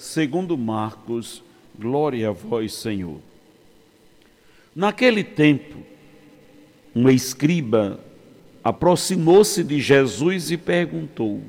[0.00, 1.42] segundo Marcos,
[1.78, 3.18] glória a vós, Senhor.
[4.74, 5.76] Naquele tempo,
[6.96, 8.00] um escriba
[8.64, 11.40] aproximou-se de Jesus e perguntou: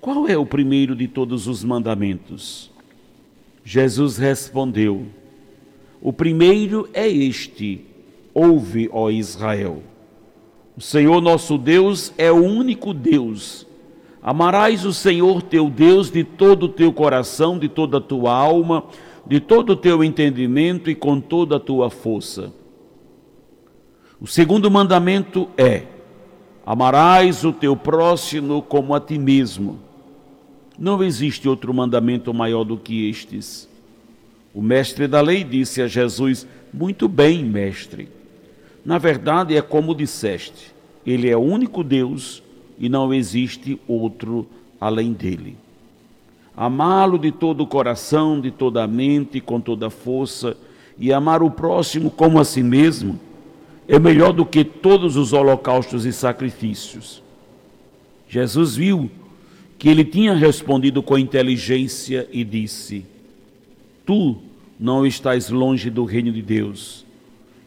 [0.00, 2.70] Qual é o primeiro de todos os mandamentos?
[3.64, 5.04] Jesus respondeu:
[6.00, 7.84] O primeiro é este
[8.32, 9.82] Ouve, ó Israel.
[10.76, 13.64] O Senhor nosso Deus é o único Deus.
[14.24, 18.84] Amarás o Senhor teu Deus de todo o teu coração, de toda a tua alma,
[19.26, 22.50] de todo o teu entendimento e com toda a tua força.
[24.18, 25.82] O segundo mandamento é:
[26.64, 29.78] amarás o teu próximo como a ti mesmo.
[30.78, 33.68] Não existe outro mandamento maior do que estes.
[34.54, 38.08] O mestre da lei disse a Jesus: Muito bem, mestre.
[38.82, 42.42] Na verdade, é como disseste: Ele é o único Deus
[42.78, 44.46] e não existe outro
[44.80, 45.56] além dele.
[46.56, 50.56] Amá-lo de todo o coração, de toda a mente, com toda a força,
[50.98, 53.18] e amar o próximo como a si mesmo,
[53.88, 57.22] é melhor do que todos os holocaustos e sacrifícios.
[58.28, 59.10] Jesus viu
[59.78, 63.04] que ele tinha respondido com inteligência e disse:
[64.06, 64.36] Tu
[64.78, 67.04] não estás longe do reino de Deus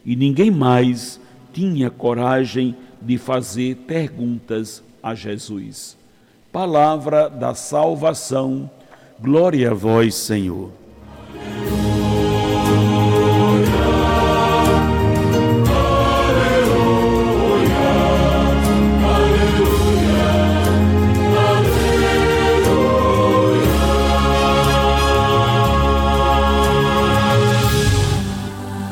[0.08, 1.20] e ninguém mais
[1.52, 5.96] tinha coragem de fazer perguntas a Jesus.
[6.52, 8.70] Palavra da salvação,
[9.20, 10.70] glória a vós, Senhor.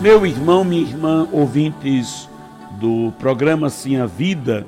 [0.06, 2.28] Meu irmão, minha irmã, ouvintes
[2.78, 4.64] do programa Sim a Vida,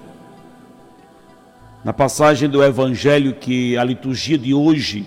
[1.84, 5.06] na passagem do Evangelho que a liturgia de hoje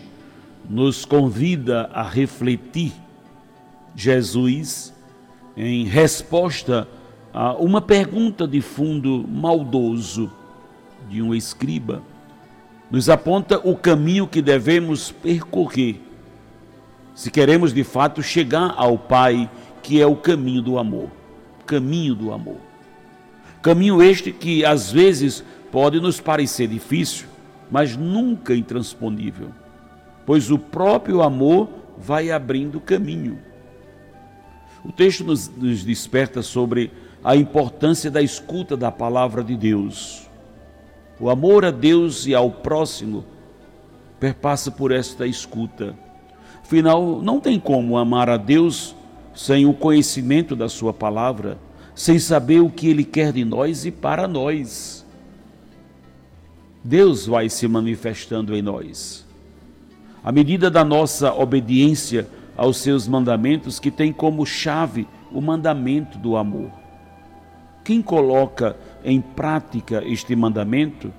[0.70, 2.94] nos convida a refletir,
[3.96, 4.94] Jesus,
[5.56, 6.88] em resposta
[7.34, 10.32] a uma pergunta de fundo maldoso
[11.09, 12.02] de um escriba,
[12.90, 16.02] nos aponta o caminho que devemos percorrer
[17.14, 19.50] se queremos de fato chegar ao Pai
[19.84, 21.09] que é o caminho do amor.
[21.66, 22.58] Caminho do amor.
[23.62, 27.28] Caminho este que às vezes pode nos parecer difícil,
[27.70, 29.50] mas nunca intransponível,
[30.26, 33.40] pois o próprio amor vai abrindo caminho.
[34.84, 36.92] O texto nos, nos desperta sobre
[37.24, 40.28] a importância da escuta da palavra de Deus.
[41.20, 43.24] O amor a Deus e ao próximo
[44.20, 45.96] perpassa por esta escuta.
[46.64, 48.96] Afinal, não tem como amar a Deus
[49.34, 51.58] sem o conhecimento da Sua palavra,
[51.94, 55.06] sem saber o que Ele quer de nós e para nós.
[56.84, 59.25] Deus vai se manifestando em nós.
[60.24, 66.36] À medida da nossa obediência aos seus mandamentos, que tem como chave o mandamento do
[66.36, 66.72] amor.
[67.84, 71.12] Quem coloca em prática este mandamento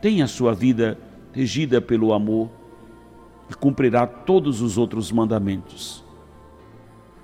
[0.00, 0.98] tem a sua vida
[1.32, 2.48] regida pelo amor
[3.50, 6.04] e cumprirá todos os outros mandamentos.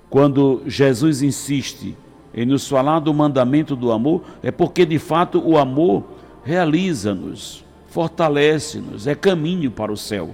[0.09, 1.95] Quando Jesus insiste
[2.33, 6.03] em nos falar do mandamento do amor, é porque de fato o amor
[6.43, 10.33] realiza-nos, fortalece-nos, é caminho para o céu.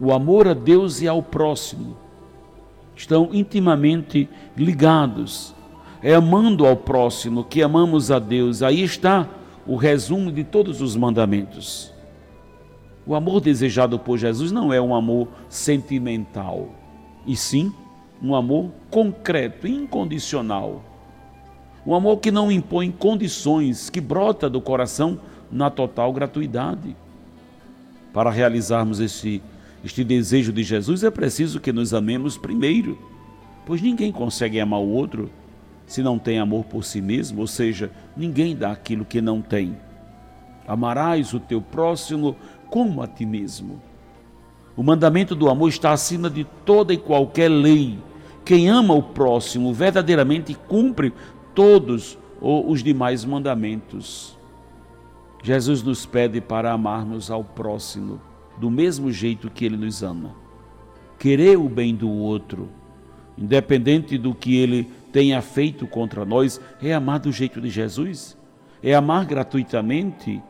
[0.00, 1.96] O amor a Deus e ao próximo
[2.94, 5.52] estão intimamente ligados.
[6.00, 8.62] É amando ao próximo que amamos a Deus.
[8.62, 9.28] Aí está
[9.66, 11.92] o resumo de todos os mandamentos.
[13.04, 16.68] O amor desejado por Jesus não é um amor sentimental,
[17.26, 17.72] e sim
[18.22, 20.84] um amor concreto, incondicional.
[21.84, 25.18] Um amor que não impõe condições, que brota do coração
[25.50, 26.96] na total gratuidade.
[28.12, 29.42] Para realizarmos este,
[29.84, 32.98] este desejo de Jesus, é preciso que nos amemos primeiro,
[33.66, 35.30] pois ninguém consegue amar o outro
[35.86, 39.76] se não tem amor por si mesmo, ou seja, ninguém dá aquilo que não tem.
[40.66, 42.36] Amarás o teu próximo
[42.68, 43.80] como a ti mesmo.
[44.76, 47.98] O mandamento do amor está acima de toda e qualquer lei
[48.48, 51.12] quem ama o próximo verdadeiramente cumpre
[51.54, 54.37] todos os demais mandamentos.
[55.42, 58.20] Jesus nos pede para amarmos ao próximo
[58.58, 60.34] do mesmo jeito que ele nos ama.
[61.18, 62.68] querer o bem do outro,
[63.36, 68.36] independente do que ele tenha feito contra nós, é amar do jeito de Jesus,
[68.82, 70.40] é amar gratuitamente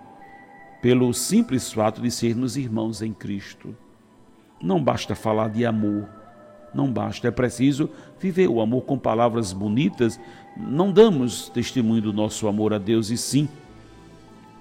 [0.83, 3.75] pelo simples fato de sermos irmãos em Cristo.
[4.63, 6.09] Não basta falar de amor,
[6.75, 7.89] não basta, é preciso
[8.19, 10.21] viver o amor com palavras bonitas.
[10.57, 13.49] Não damos testemunho do nosso amor a Deus, e sim,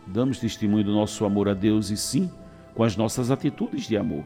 [0.08, 2.32] damos testemunho do nosso amor a Deus, e sim,
[2.74, 4.24] com as nossas atitudes de amor,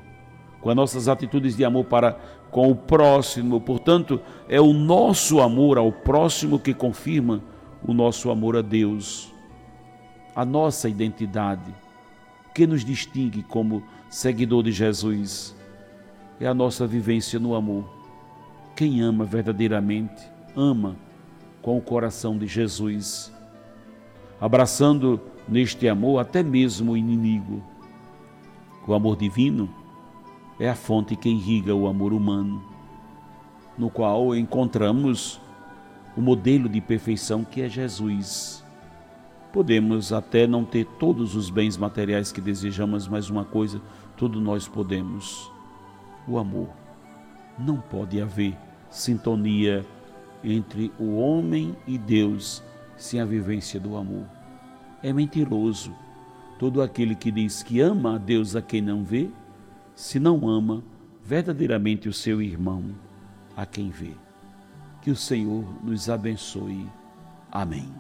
[0.60, 2.14] com as nossas atitudes de amor para
[2.52, 3.60] com o próximo.
[3.60, 7.42] Portanto, é o nosso amor ao próximo que confirma
[7.86, 9.34] o nosso amor a Deus,
[10.36, 11.74] a nossa identidade,
[12.54, 15.56] que nos distingue como seguidor de Jesus
[16.42, 17.86] é a nossa vivência no amor.
[18.76, 20.24] Quem ama verdadeiramente,
[20.56, 20.96] ama
[21.62, 23.32] com o coração de Jesus,
[24.40, 25.22] abraçando
[25.52, 27.62] neste amor até mesmo o inimigo.
[28.88, 29.70] O amor divino
[30.58, 32.64] é a fonte que irriga o amor humano,
[33.78, 35.42] no qual encontramos
[36.16, 38.64] o modelo de perfeição que é Jesus.
[39.52, 43.82] Podemos até não ter todos os bens materiais que desejamos, mas uma coisa,
[44.16, 45.52] tudo nós podemos
[46.26, 46.70] o amor.
[47.60, 48.58] Não pode haver
[48.90, 49.86] sintonia
[50.42, 52.64] entre o homem e Deus
[52.96, 54.41] sem a vivência do amor.
[55.04, 55.94] É mentiroso
[56.60, 59.30] todo aquele que diz que ama a Deus a quem não vê,
[59.96, 60.84] se não ama
[61.24, 62.84] verdadeiramente o seu irmão
[63.58, 64.14] a quem vê.
[65.02, 66.88] Que o Senhor nos abençoe.
[67.52, 67.92] Amém.